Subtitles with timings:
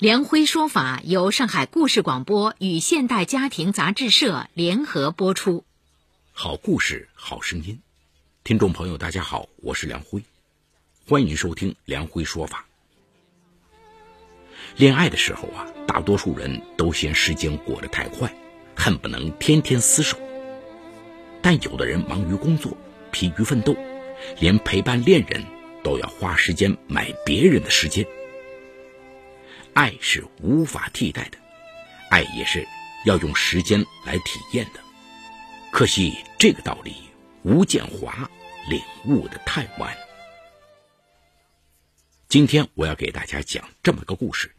[0.00, 5.64] 梁辉说法由上海故事广播与现代家庭杂志社联合播出。
[6.32, 7.78] 好故事，好声音。
[8.42, 10.24] 听众朋友，大家好，我是梁辉，
[11.06, 12.66] 欢迎收听梁辉说法。
[14.76, 18.34] 恋爱的时候啊，大多数人都嫌时间过得太快，
[18.74, 20.18] 恨不能天天厮守。
[21.40, 22.76] 但有的人忙于工作，
[23.12, 23.76] 疲于奋斗，
[24.40, 25.44] 连陪伴恋人
[25.84, 28.04] 都要花时间买别人的时间。
[29.74, 31.38] 爱是无法替代的，
[32.08, 32.66] 爱也是
[33.04, 34.80] 要用时间来体验的。
[35.72, 36.94] 可惜这个道理，
[37.42, 38.30] 吴建华
[38.68, 39.96] 领悟的太晚。
[42.28, 44.54] 今天我要给大家讲这么个故事，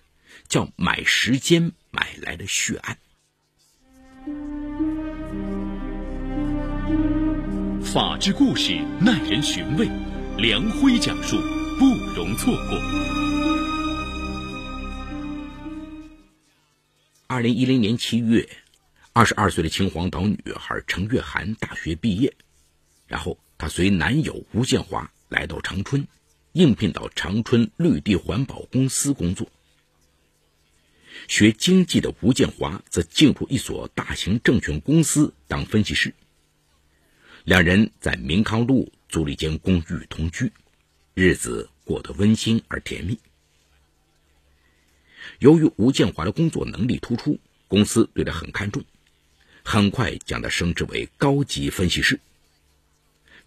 [0.50, 2.98] 叫“买时间买来的血案”。
[7.82, 9.88] 法治故事耐人寻味，
[10.38, 11.38] 梁辉讲述
[11.80, 13.35] 不容错过。
[17.28, 18.48] 二零一零年七月，
[19.12, 22.32] 二十二岁的秦皇岛女孩程月涵大学毕业，
[23.08, 26.08] 然后她随男友吴建华来到长春，
[26.54, 29.48] 应聘到长春绿地环保公司工作。
[31.28, 36.14] 学经济的吴建华则进入一所大型证券公司当分析师。
[37.44, 40.52] 两人在明康路租了一间公寓同居，
[41.16, 43.18] 日子过得温馨而甜蜜。
[45.40, 48.84] 由于吴建华的工作能力突出，公司对他很看重，
[49.64, 52.20] 很快将他升职为高级分析师。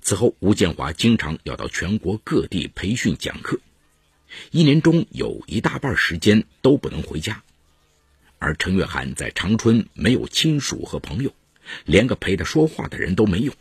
[0.01, 3.61] 此后，吴建华经常要到全国各地培训讲课，
[4.51, 7.43] 一年中有一大半时间都不能回家。
[8.39, 11.35] 而陈月涵在长春没有亲属和朋友，
[11.85, 13.53] 连个陪他说话的人都没有。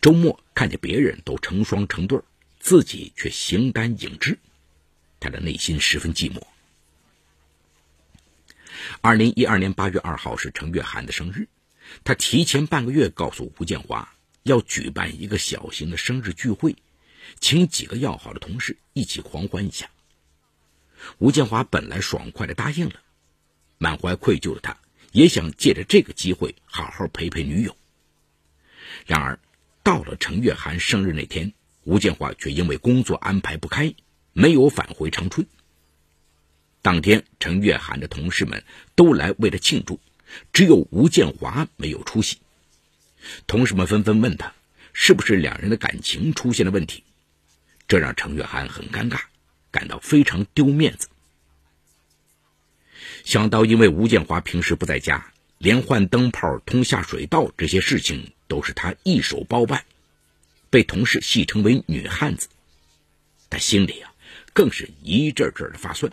[0.00, 2.18] 周末看见别人都成双成对，
[2.58, 4.38] 自己却形单影只，
[5.20, 6.42] 他的内心十分寂寞。
[9.04, 11.46] 二零一二年八月二号是程月涵的生日，
[12.04, 16.74] 他提前半个月告诉吴建华要举办一个小型的生日聚会，
[17.38, 19.90] 请几个要好的同事一起狂欢一下。
[21.18, 22.94] 吴建华本来爽快的答应了，
[23.76, 24.78] 满怀愧疚的他
[25.12, 27.76] 也想借着这个机会好好陪陪女友。
[29.04, 29.38] 然而，
[29.82, 33.94] 到了程月涵生日那天，吴建华却因为工作安排不开，
[34.32, 35.46] 没有返回长春。
[36.84, 38.62] 当天，程月涵的同事们
[38.94, 39.98] 都来为了庆祝，
[40.52, 42.36] 只有吴建华没有出席。
[43.46, 44.52] 同事们纷纷问他，
[44.92, 47.02] 是不是两人的感情出现了问题？
[47.88, 49.18] 这让程月涵很尴尬，
[49.70, 51.08] 感到非常丢面子。
[53.24, 59.86] 想到因为吴建华平时不在家，连换灯泡、通下水道这些事情都是他一手包办，
[60.68, 62.46] 被同事戏称为“女汉子”，
[63.48, 64.12] 他心里啊
[64.52, 66.12] 更是一阵阵的发酸。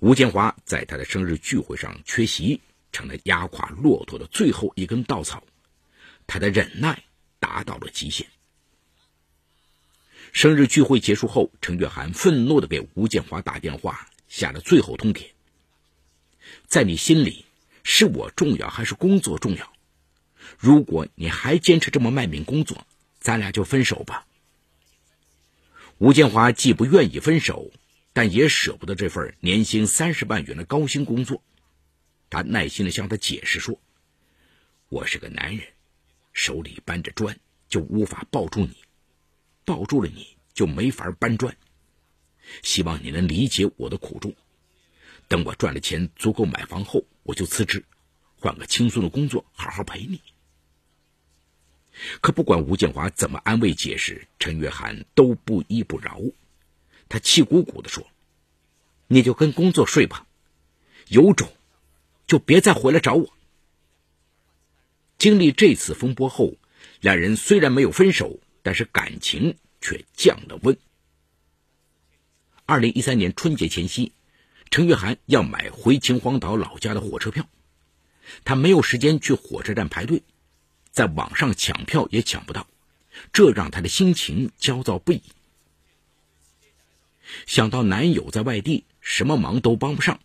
[0.00, 2.60] 吴建华在他的生日聚会上缺席，
[2.92, 5.42] 成了压垮骆驼的最后一根稻草。
[6.26, 7.04] 他的忍耐
[7.38, 8.26] 达到了极限。
[10.32, 15.28] 生日聚会结束后，程月涵愤怒的给吴建华打电话，下了最后通牒
[16.66, 17.46] ：“在你心里，
[17.84, 19.72] 是我重要还是工作重要？
[20.58, 22.86] 如果你还坚持这么卖命工作，
[23.18, 24.26] 咱俩就分手吧。”
[25.98, 27.72] 吴建华既不愿意分手。
[28.16, 31.42] 但也舍不得这份年薪三十万元的高薪工作，
[32.30, 33.78] 他耐心的向他解释说
[34.88, 35.66] ：“我是个男人，
[36.32, 37.38] 手里搬着砖
[37.68, 38.74] 就无法抱住你，
[39.66, 41.54] 抱住了你就没法搬砖。
[42.62, 44.34] 希望你能理解我的苦衷。
[45.28, 47.84] 等我赚了钱足够买房后，我就辞职，
[48.38, 50.22] 换个轻松的工作，好好陪你。”
[52.22, 56.18] 可不管吴建华怎么安慰解释，陈月涵都不依不饶。
[57.08, 58.06] 他气鼓鼓地说
[59.08, 60.26] ：“你就跟工作睡吧，
[61.08, 61.52] 有种
[62.26, 63.32] 就别再回来找我。”
[65.18, 66.54] 经历这次风波后，
[67.00, 70.76] 两人虽然没有分手，但是感情却降了温。
[72.66, 74.12] 二零一三年春节前夕，
[74.70, 77.48] 程月涵要买回秦皇岛老家的火车票，
[78.44, 80.22] 他没有时间去火车站排队，
[80.90, 82.66] 在网上抢票也抢不到，
[83.32, 85.22] 这让他的心情焦躁不已。
[87.46, 90.20] 想到男友在外地，什么忙都帮不上，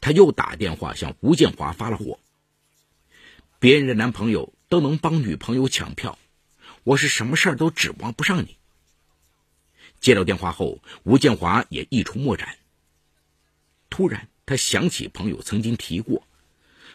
[0.00, 2.18] 他又打电话向吴建华发了火。
[3.58, 6.18] 别人的男朋友都能帮女朋友抢票，
[6.84, 8.56] 我是什么事儿都指望不上你。
[10.00, 12.56] 接到电话后，吴建华也一筹莫展。
[13.90, 16.26] 突然，他想起朋友曾经提过，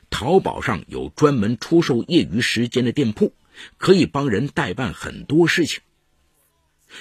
[0.09, 3.33] 淘宝上有专门出售业余时间的店铺，
[3.77, 5.81] 可以帮人代办很多事情。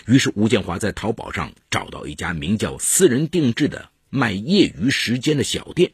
[0.06, 5.92] 于是，吴建华在淘宝上找到一家名叫“私人定制”的卖业余时间的小店。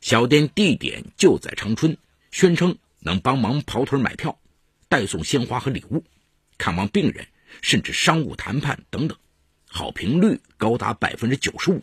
[0.00, 1.96] 小店地点就在长春，
[2.30, 4.38] 宣称能帮忙跑腿买票、
[4.88, 6.04] 代送鲜花和礼物、
[6.56, 7.26] 看望病人，
[7.60, 9.18] 甚至商务谈判等等，
[9.68, 11.82] 好评率高达百分之九十五。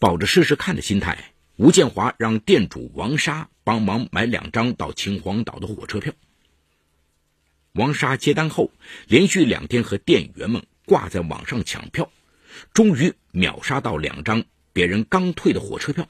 [0.00, 6.12] 抱着试试看的心态，吴建华让店主王沙帮忙买两张到秦皇岛的火车票。
[7.78, 8.72] 王沙接单后，
[9.06, 12.10] 连续两天和店员们挂在网上抢票，
[12.74, 16.08] 终于秒杀到两张别人刚退的火车票。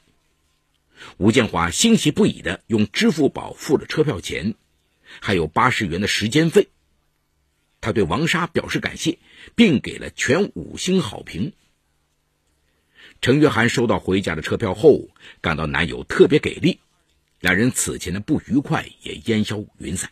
[1.17, 4.55] 吴建华欣喜不已的用支付宝付了车票钱，
[5.21, 6.69] 还有八十元的时间费。
[7.81, 9.19] 他对王沙表示感谢，
[9.55, 11.53] 并给了全五星好评。
[13.21, 15.07] 程月涵收到回家的车票后，
[15.39, 16.79] 感到男友特别给力，
[17.39, 20.09] 两人此前的不愉快也烟消云散。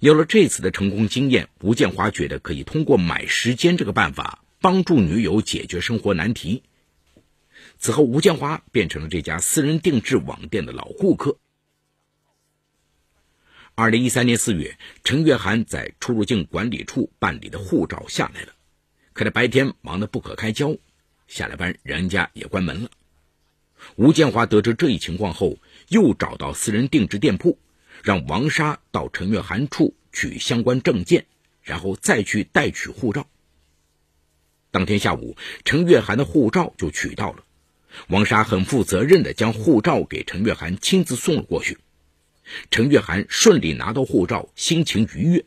[0.00, 6.62] 有了这次的成功经验，吴建华觉得可以通过买时间这个办法帮助女友解决生活难题。
[7.78, 11.38] 此后，吴建华变成了这家私人定制网店的老顾客。
[13.74, 18.52] 二零一三年四月，陈月涵在出入境管理处办理的护照下来了，
[19.12, 20.76] 可他白天忙得不可开交，
[21.26, 22.90] 下了班人家也关门了。
[23.96, 25.58] 吴建华得知这一情况后，
[25.88, 27.58] 又找到私人定制店铺。
[28.06, 31.26] 让王沙到陈月涵处取相关证件，
[31.64, 33.26] 然后再去代取护照。
[34.70, 37.42] 当天下午，陈月涵的护照就取到了，
[38.06, 41.78] 王沙很负责任的将护照给陈月涵亲自送了过去。
[42.70, 45.44] 陈月涵顺利拿到护照，心情愉悦。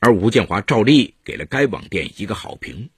[0.00, 2.90] 而吴建华照例给了该网店一个好评。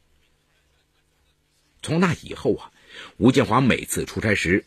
[1.82, 2.73] 从那以后啊，
[3.17, 4.64] 吴建华每次出差时，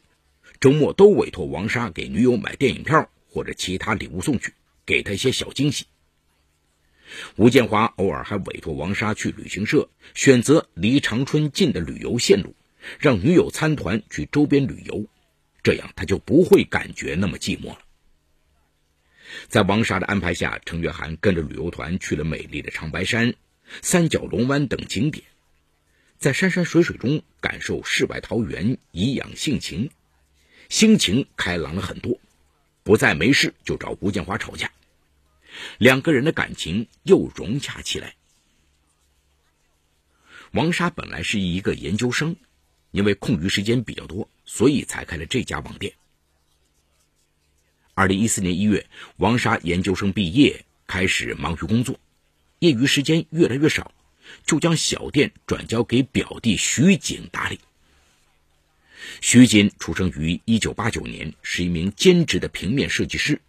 [0.62, 3.10] 周末都委托王沙给女友买电影票。
[3.32, 4.54] 或者其他礼物送去，
[4.86, 5.86] 给他一些小惊喜。
[7.36, 12.56] 吴建华偶尔还委托王莎去旅行社选择离长春近的旅游线路，
[13.00, 15.06] 让女友参团去周边旅游，
[15.64, 17.80] 这样他就不会感觉那么寂寞了。
[19.48, 23.34] 在王莎的安排下，程月涵跟着旅游团去了美丽的长白山、
[23.82, 25.26] 三角龙湾等景点，
[26.18, 29.90] 在山山水水中感受世外桃源，颐养性情，
[30.70, 32.20] 心情开朗了很多。
[32.84, 34.72] 不再没事就找吴建华吵架，
[35.78, 38.16] 两个人的感情又融洽起来。
[40.52, 42.36] 王沙本来是一个研究生，
[42.92, 45.94] 因为空余时间比较多，所以才开了这家网店。
[47.94, 48.86] 二零一四年一月，
[49.18, 52.00] 王沙研究生毕业，开始忙于工作，
[52.60, 53.94] 业余时间越来越少，
[54.46, 57.60] 就将小店转交给表弟徐景打理。
[59.22, 63.42] 徐锦出生于1989年，是一名兼职的平面设计师，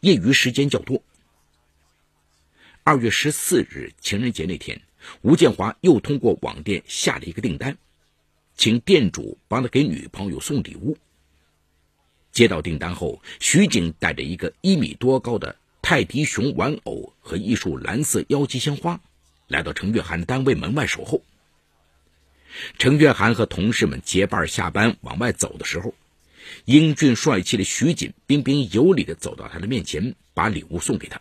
[0.00, 1.02] 业余时间较多。
[2.84, 4.80] 二月十四日情人节那天，
[5.20, 7.76] 吴建华又通过网店下了一个订单，
[8.56, 10.96] 请店主帮他给女朋友送礼物。
[12.32, 19.00] 接到订单后，徐锦带着一个一米多高的泰迪熊玩偶和一束蓝色妖姬鲜花，
[19.48, 21.22] 来到程月涵单位门外守候。
[22.78, 25.94] 程月涵和同事们结伴下班往外走的时候，
[26.64, 31.20] 英俊帅气的徐锦彬彬有礼的走到他的面前，把礼物送给他。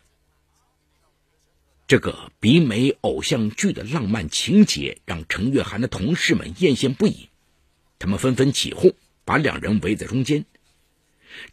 [1.87, 7.29] 这个比美偶像剧的浪漫情节让程月涵的同事们艳羡不已，
[7.99, 8.93] 他们纷纷起哄，
[9.25, 10.45] 把两人围在中间。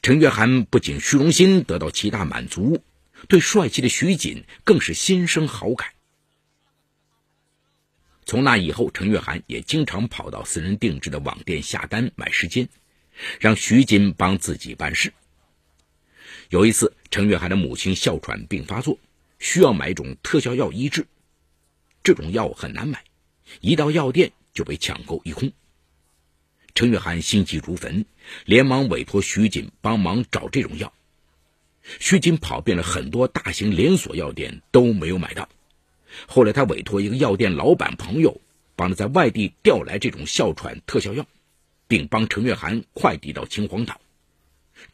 [0.03, 2.83] 程月涵不仅虚荣心得到极大满足，
[3.29, 5.91] 对帅气的徐锦更是心生好感。
[8.29, 12.69] 从那以后，程月涵也经常跑到私人定制的网店下单买时间，
[13.41, 15.15] 让徐锦帮自己办事。
[16.51, 18.99] 有一次，程月涵的母亲哮喘病发作，
[19.39, 21.07] 需要买一种特效药医治。
[22.03, 23.03] 这种药很难买，
[23.63, 25.51] 一到药店就被抢购一空。
[26.75, 28.05] 程月涵心急如焚，
[28.45, 30.93] 连忙委托徐锦帮忙找这种药。
[31.99, 35.49] 徐锦跑遍了很多大型连锁药店，都没有买到。
[36.27, 38.41] 后来，他委托一个药店老板朋友，
[38.77, 41.27] 帮他在外地调来这种哮喘特效药，
[41.87, 44.01] 并帮程月涵快递到秦皇岛。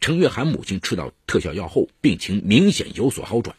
[0.00, 3.54] 程月涵母亲吃到特效药后，病情明显有所好转。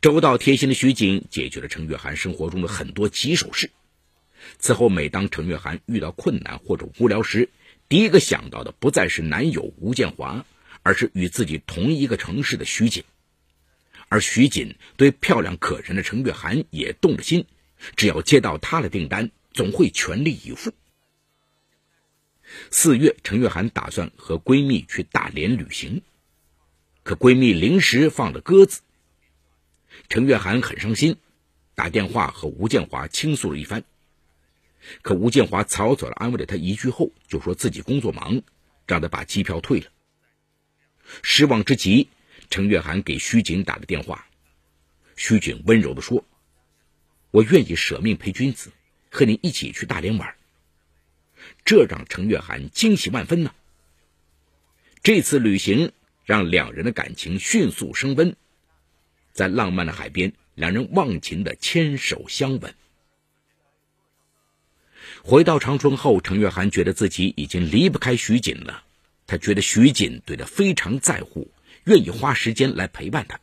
[0.00, 3.70] 周到贴心的徐景解决了程月涵生活中的很多棘手事。
[4.58, 7.48] 此后，每当程月涵遇到困难或者无聊时，
[7.88, 10.44] 第一个想到的不再是男友吴建华，
[10.82, 13.04] 而是与自己同一个城市的徐锦。
[14.08, 17.46] 而徐锦对漂亮可人的程月涵也动了心，
[17.96, 20.72] 只要接到她的订单，总会全力以赴。
[22.70, 26.02] 四月，程月涵打算和闺蜜去大连旅行，
[27.02, 28.82] 可闺蜜临时放了鸽子，
[30.08, 31.16] 程月涵很伤心，
[31.74, 33.82] 打电话和吴建华倾诉了一番。
[35.02, 38.42] 可吴建华草草的安慰了他一句后，就说自己工作忙，
[38.86, 39.88] 让他把机票退了。
[41.22, 42.08] 失望之极，
[42.50, 44.26] 程月涵给徐锦打了电话。
[45.16, 46.24] 徐锦温柔的说
[47.30, 48.70] ：“我愿意舍命陪君子，
[49.10, 50.34] 和你一起去大连玩。”
[51.64, 53.54] 这让程月涵惊喜万分呢。
[55.02, 55.92] 这次旅行
[56.24, 58.34] 让两人的感情迅速升温，
[59.32, 62.74] 在浪漫的海边，两人忘情的牵手相吻。
[65.22, 68.84] 回到长春后，程月涵觉得自己已经离不开徐锦了。
[69.26, 71.50] 他觉得徐锦对他非常在乎，
[71.86, 73.40] 愿意花时间来陪伴他，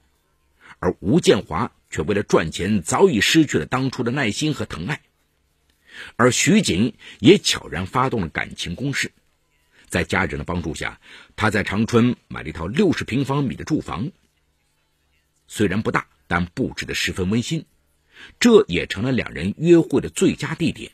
[0.79, 5.01] 而吴建华却为了赚钱，早已失去了当初的耐心和疼爱。
[6.17, 9.13] 而徐锦也悄然发动了感情攻势，
[9.87, 10.99] 在家人的帮助下，
[11.37, 14.11] 他在长春买了一套六十平方米的住房。
[15.47, 17.65] 虽然不大，但布置的十分温馨，
[18.41, 20.91] 这也成了两人约会的最佳地点。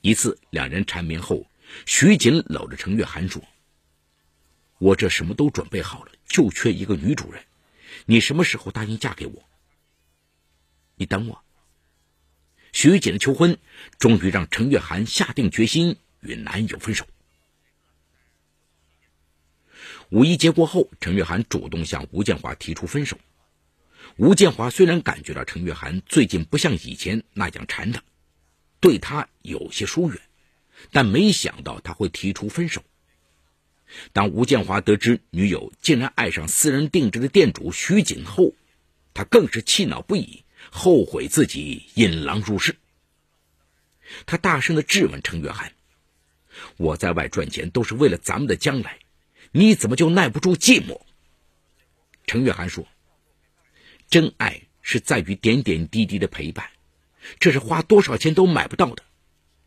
[0.00, 1.50] 一次，两人缠绵后，
[1.84, 3.42] 徐锦搂着程月涵说
[4.78, 7.42] ：“我这什么都准备好了，就缺一个女主人。
[8.06, 9.48] 你什么时候答应嫁给我？
[10.96, 11.42] 你等我。”
[12.72, 13.58] 徐姐的求婚
[13.98, 17.06] 终于让陈月涵下定决心与男友分手。
[20.10, 23.18] 五一节过后，陈月涵主动向吴建华提出分手。
[24.16, 28.02] 吴建华虽然感觉到陈月涵最近不像以前那样缠他。
[28.80, 30.20] 对他有些疏远，
[30.92, 32.84] 但没想到他会提出分手。
[34.12, 38.54] 当吴建华得知女友竟然爱上私人定制的店主徐锦后，
[39.14, 42.76] 他更是气恼不已，后悔自己引狼入室。
[44.26, 45.72] 他大声的质问程月涵
[46.76, 48.98] ：“我在外赚钱都是为了咱们的将来，
[49.52, 51.00] 你怎么就耐不住寂寞？”
[52.26, 52.86] 程月涵说
[54.10, 56.70] ：“真爱是在于点点滴滴的陪伴。”
[57.40, 59.02] 这是花多少钱都买不到的，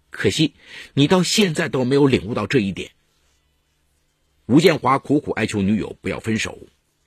[0.10, 0.56] 可惜
[0.94, 2.92] 你到现在都没有领悟到这一点。
[4.48, 6.58] 吴建华苦苦哀求女友不要分手，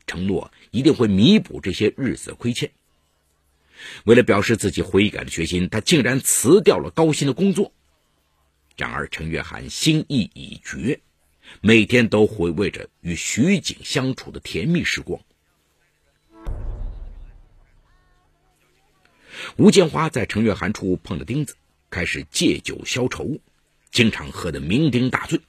[0.07, 2.71] 承诺一定会弥补这些日子的亏欠。
[4.05, 7.73] 为了表示自己悔改的决心，他竟然辞掉了高薪的工作。
[8.77, 11.01] 然而陈月涵心意已决，
[11.61, 15.21] 每天都回味着与徐景相处的甜蜜时光。
[19.57, 21.57] 吴建华在程月涵处碰了钉子，
[21.91, 23.39] 开始借酒消愁，
[23.91, 25.41] 经常喝得酩酊大醉。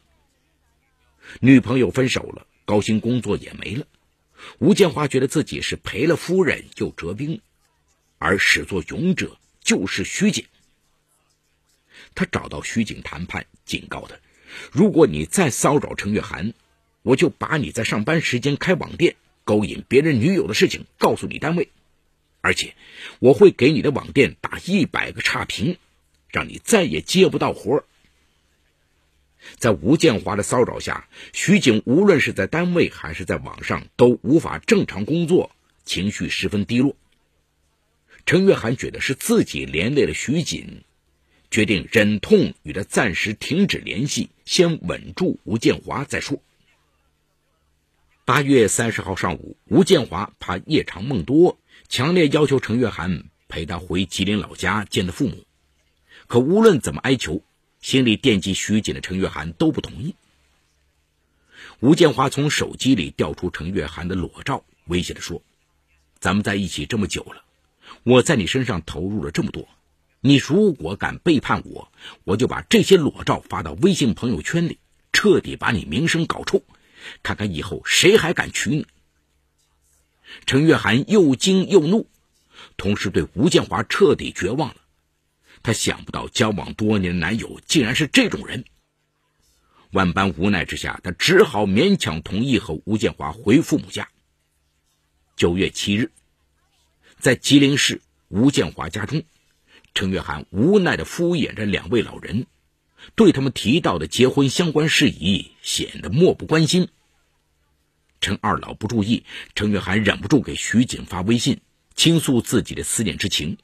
[1.39, 3.85] 女朋友分手了，高薪工作也没了，
[4.59, 7.41] 吴建华觉得自己是赔了夫人又折兵，
[8.17, 10.45] 而始作俑者就是徐景。
[12.13, 14.15] 他找到徐景谈判，警告他：
[14.71, 16.53] 如果你再骚扰程月涵，
[17.01, 21.69] 我就把你在上班时间开网店、勾引别人女友的事情告诉你单位。
[22.41, 22.75] 而且，
[23.19, 25.77] 我会给你的网店打一百个差评，
[26.29, 27.83] 让你再也接不到活儿
[29.57, 35.51] 在吴建华的骚扰下，徐景无论是在单位还是在网上都无法正常工作，
[35.83, 36.95] 情绪十分低落。
[38.25, 40.83] 陈月涵觉得是自己连累了徐锦，
[41.51, 46.41] 决定忍痛与他暂时停止联系，先稳住吴建华再说。
[48.25, 51.59] 八月三十号上午，吴建华怕夜长梦多。
[51.87, 55.45] 强烈要求程月涵陪他回吉林老家见他父母，
[56.25, 57.43] 可无论怎么哀求，
[57.85, 60.15] 心里惦记徐锦的程月涵都不同意。
[61.79, 65.43] 吴建华从手机里调出程月涵的裸照，威胁地说
[66.17, 67.43] ：“咱们在一起这么久了，
[68.01, 69.69] 我在你身上投入了这么多，
[70.19, 71.91] 你如果敢背叛我，
[72.23, 74.79] 我就把这些裸照发到微信朋友圈里，
[75.13, 76.63] 彻底把你名声搞臭，
[77.21, 78.87] 看看以后谁还敢娶你。”
[80.47, 82.09] 陈月涵又惊又怒，
[82.77, 84.77] 同时对吴建华彻底绝望了。
[85.65, 88.65] 她想不到交往多年的男友竟然是这种人。
[89.89, 94.07] 万般无奈之下，她只好勉强同意和吴建华回父母家。
[95.35, 96.11] 九月七日，
[97.17, 99.23] 在吉林市吴建华家中，
[99.95, 102.45] 陈月涵无奈的敷衍着两位老人，
[103.15, 106.89] 对他们提到的结婚相关事宜显得漠不关心。
[108.21, 109.23] 趁二老不注意，
[109.55, 111.59] 程月涵忍不住给徐锦发微信，
[111.95, 113.57] 倾诉自己的思念之情。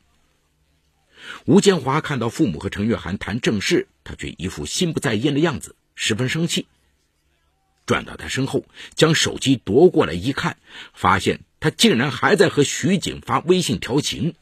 [1.46, 6.68] 吴建华看到父母和程月涵谈正事，他却一副心不在焉的样子，十分生气。
[7.86, 10.58] 转到他身后，将手机夺过来一看，
[10.94, 14.36] 发现他竟然还在和徐景发微信调情。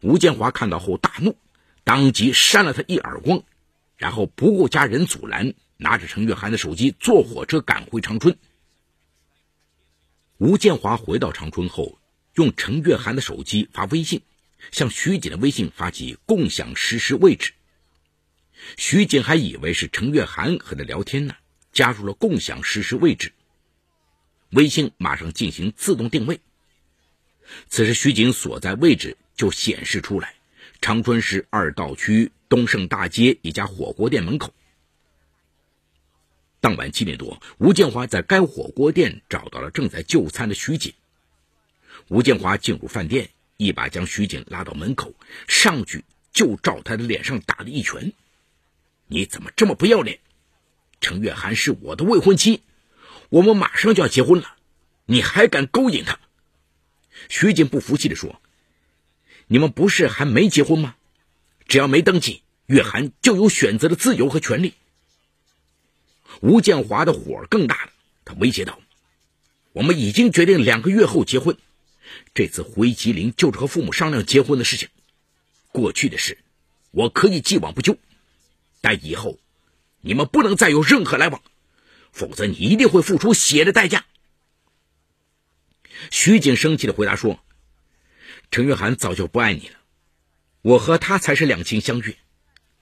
[0.00, 1.36] 吴建华看到后大怒，
[1.84, 3.42] 当即扇了他一耳光，
[3.96, 8.36] 然后不顾家人阻拦，拿着程月涵的手机坐火车赶回长春。
[10.36, 11.98] 吴建华回到长春后，
[12.34, 14.22] 用程月涵的手机发微信，
[14.70, 17.52] 向徐锦的微信发起共享实时位置。
[18.76, 21.34] 徐锦还以为是程月涵和他聊天呢，
[21.72, 23.32] 加入了共享实时位置。
[24.50, 26.40] 微信马上进行自动定位。
[27.68, 30.34] 此时，徐锦所在位置就显示出来：
[30.80, 34.52] 长春市二道区东盛大街一家火锅店门口。
[36.60, 40.92] 当晚七点多，吴建华在该火锅店找到了正在就餐的徐锦。
[42.08, 45.12] 吴建华进入饭店，一把将徐锦拉到门口，
[45.48, 48.12] 上去就照他的脸上打了一拳
[49.08, 50.20] ：“你怎么这么不要脸？
[51.00, 52.62] 程月涵是我的未婚妻，
[53.28, 54.54] 我们马上就要结婚了，
[55.06, 56.20] 你还敢勾引她？”
[57.28, 58.40] 徐锦不服气地说
[59.48, 60.94] ：“你们不是还没结婚吗？
[61.66, 64.74] 只要没登记，月涵就有选择的自由和权利。”
[66.40, 67.90] 吴建华的火更大了，
[68.24, 68.78] 他威胁道
[69.74, 71.56] ：“我们已经决定两个月后结婚，
[72.34, 74.88] 这次回吉林就是和父母商量结婚的事情。
[75.72, 76.38] 过去的事，
[76.90, 77.96] 我可以既往不咎，
[78.80, 79.38] 但以后
[80.00, 81.42] 你们不能再有任何来往，
[82.12, 84.06] 否则你一定会付出血的代价。”
[86.10, 87.40] 徐景生气的回答说
[88.50, 89.76] ：“陈月涵早就不爱你了，
[90.62, 92.16] 我和他才是两情相悦，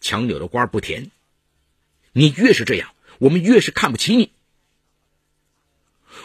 [0.00, 1.10] 强扭的瓜不甜。
[2.12, 4.30] 你越是这样。”我们越是看不起你。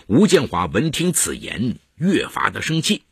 [0.08, 3.04] 吴建华闻听此言，越发的生气，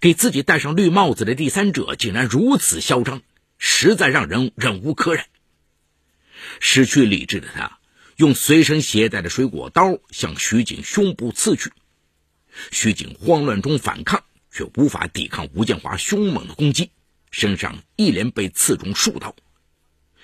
[0.00, 3.20] 给自己戴上绿帽子的第三者竟然如此嚣张，
[3.58, 5.26] 实在让人忍无可忍。
[6.60, 7.78] 失去理智的他，
[8.16, 11.72] 用随身携带的水果刀向徐景胸部刺去。
[12.72, 16.92] 徐景慌乱中反抗，却无法抵抗吴建华凶猛的攻击，
[17.30, 19.36] 身上一连被刺中数刀，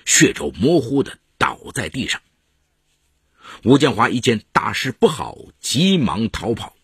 [0.03, 2.23] 血肉模糊的倒在地上。
[3.63, 6.75] 吴建华一见大事不好，急忙逃跑。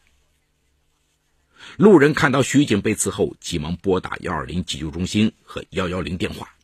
[1.77, 6.55] 路人看到徐景被刺后，急忙拨打幺二零急救中心和幺幺零电话。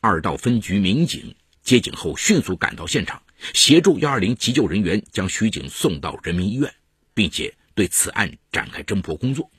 [0.00, 6.74] 二道分局民警接警后，迅速赶到现场，协助幺二零急救人员将徐景送到人民医院，
[7.12, 9.50] 并且对此案展开侦破工作。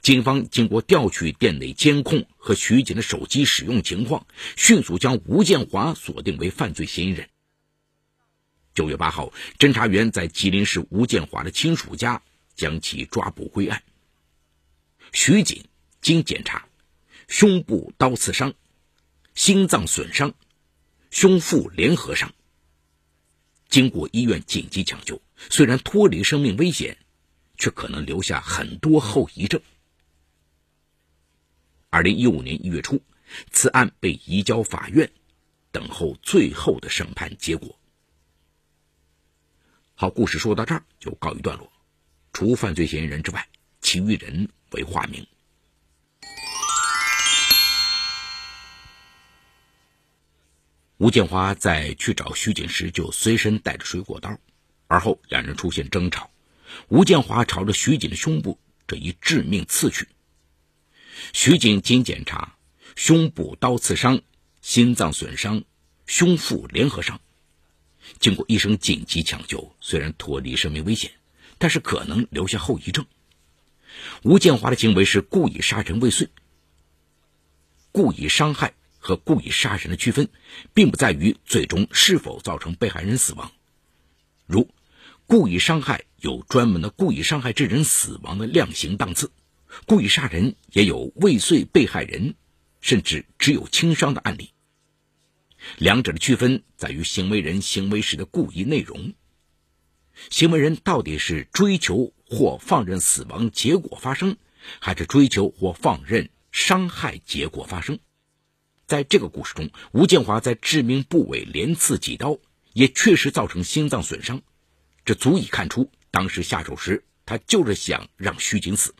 [0.00, 7.28] 警方经过调取店内监控和徐景的手机使用情况，迅速将吴建华锁定为犯罪嫌疑人。
[8.74, 12.22] 九月八号，侦查员在吉林市吴建华的亲属家
[12.56, 13.82] 将其抓捕归案。
[15.12, 15.64] 徐锦
[16.00, 16.66] 经检查，
[17.28, 18.52] 胸部刀刺伤，
[19.34, 20.34] 心脏损伤，
[21.10, 22.32] 胸腹联合伤。
[23.68, 26.96] 经过医院紧急抢救，虽然脱离生命危险，
[27.58, 29.60] 却可能留下很多后遗症。
[31.90, 33.00] 二零一五年一月初，
[33.50, 35.10] 此案被移交法院，
[35.70, 37.78] 等候最后的审判结果。
[39.94, 41.72] 好，故事说到这儿就告一段落。
[42.38, 43.48] 除犯罪嫌疑人之外，
[43.80, 45.26] 其余人为化名。
[50.98, 54.38] 吴建华在去找徐锦时就随身带着水果刀，
[54.86, 56.30] 而后两人出现争吵，
[56.88, 60.06] 吴建华朝着徐锦的胸部这一致命刺去。
[61.32, 62.58] 徐锦经检查，
[62.96, 64.20] 胸部刀刺伤，
[64.60, 65.64] 心脏损伤，
[66.04, 67.18] 胸腹联合伤。
[68.18, 71.10] 经过医生紧急抢救，虽然脱离生命危险，
[71.58, 73.06] 但是可能留下后遗症。
[74.22, 76.28] 吴建华的行为是故意杀人未遂。
[77.92, 80.28] 故意伤害和故意杀人的区分，
[80.74, 83.52] 并不在于最终是否造成被害人死亡。
[84.46, 84.68] 如
[85.26, 89.32] 故意伤害有专门的故意伤害致人死亡的量刑档次，
[89.86, 92.34] 故意杀人也有未遂被害人，
[92.80, 94.50] 甚至只有轻伤的案例。
[95.78, 99.14] 两者的区分在于行为人行为时的故意内容。
[100.30, 104.36] 行为人到底是追求或放任死亡结果发生，
[104.80, 107.98] 还是追求或放任伤害结果发生？
[108.86, 112.38] 在这个故事中，吴建华在致命部位连刺几刀，
[112.72, 114.42] 也确实造成心脏损伤，
[115.04, 118.94] 这足以看出当时下手时他就是想让徐景死。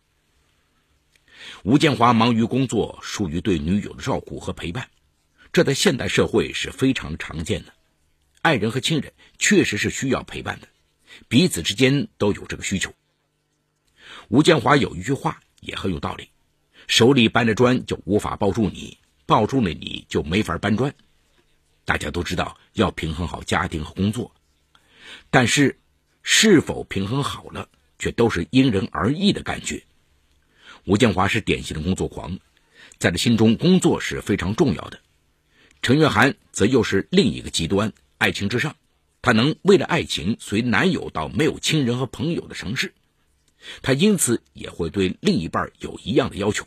[1.62, 4.90] 吴建华忙于工作，疏于对女友的照顾和陪伴。
[5.52, 7.72] 这在现代社会是非常常见的，
[8.42, 10.68] 爱人和亲人确实是需要陪伴的，
[11.28, 12.92] 彼此之间都有这个需求。
[14.28, 16.30] 吴建华有一句话也很有道理：
[16.86, 20.94] 手里搬着砖就无法抱住你，抱住了你就没法搬砖。
[21.84, 24.34] 大家都知道要平衡好家庭和工作，
[25.30, 25.78] 但是
[26.22, 29.84] 是否平衡好了，却都是因人而异的感觉。
[30.84, 32.38] 吴建华是典型的工作狂，
[32.98, 35.00] 在他心中，工作是非常重要的。
[35.82, 38.74] 陈月涵则又是另一个极端，爱情至上，
[39.22, 42.94] 她能为了爱情随男友到没有亲人和朋友的城市，
[43.82, 46.66] 他因此也会对另一半有一样的要求，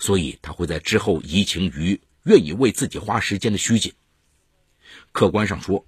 [0.00, 3.92] 所以他会在之后移情于愿意为自己花时间的徐锦。
[5.12, 5.86] 客观上说，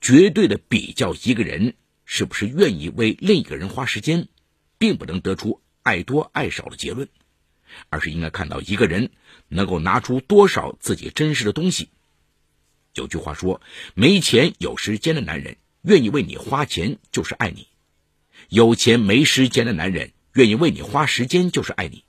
[0.00, 4.26] 绝对的比较一个人是不是愿意为另一个人花时间，
[4.78, 7.08] 并不能得出爱多爱少的结论，
[7.90, 9.12] 而是应该看到一个人
[9.46, 11.90] 能够拿出多少自己真实的东西。
[12.94, 13.62] 有句话说
[13.94, 17.68] ：“没钱有时间的男人愿意为你花钱就是爱你；
[18.50, 22.04] 有钱没时间的男人愿意为你花时间就是爱你。”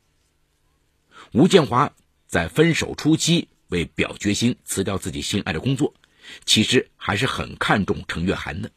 [1.31, 1.93] 吴建华
[2.27, 5.93] 在分手初期为表决心辞掉自己心爱的工作，
[6.45, 8.69] 其实还是很看重程月涵的。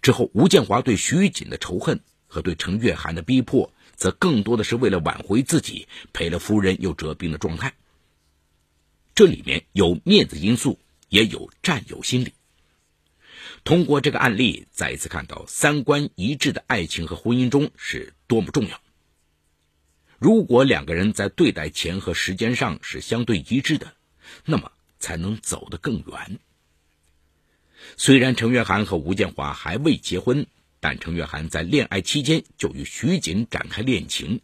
[0.00, 7.74] 之后，吴建华对徐锦的仇恨和对程月涵的逼迫，则更多的是为了挽回自己赔了夫人又折兵的状态。
[9.16, 10.78] 这里面有面子因素。
[11.08, 12.34] 也有占有心理。
[13.64, 18.80] 通过这个案例，再一次看到三观一致的爱情和婚姻中是多么重要。
[20.18, 23.94] 如果两个人在对待钱和时间上是相对一致的，
[24.44, 26.38] 那么才能走得更远。
[27.96, 30.46] 虽然程月涵和吴建华还未结婚，
[30.80, 34.40] 但程月涵在恋爱期间就与徐锦展开恋情，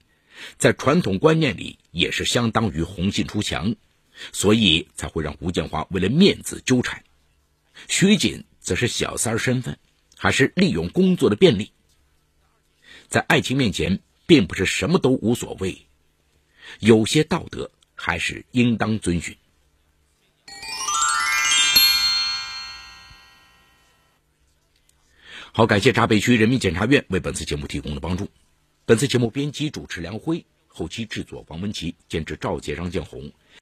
[0.58, 3.74] 在传统观念里也是相当于红杏出墙。
[4.32, 7.04] 所以才会让吴建华为了面子纠缠，
[7.88, 9.78] 徐锦则是小三儿身份，
[10.16, 11.72] 还是利用工作的便利。
[13.08, 15.86] 在爱情面前，并不是什么都无所谓，
[16.78, 19.36] 有些道德还是应当遵循。
[25.52, 28.28] 好，感谢闸北区人民检察院为本次节目提供的帮助。
[28.86, 33.32] 本次节目编辑主持梁辉，后期制作王文琪，监制赵杰、张建红。